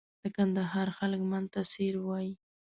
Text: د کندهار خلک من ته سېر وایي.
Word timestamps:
د 0.21 0.23
کندهار 0.35 0.87
خلک 0.97 1.21
من 1.31 1.43
ته 1.53 1.61
سېر 1.73 1.95
وایي. 2.07 2.33